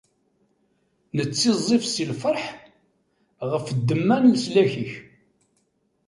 [1.15, 2.43] Nettiẓẓif si lferḥ
[3.51, 4.91] ɣef ddemma n leslak-ik.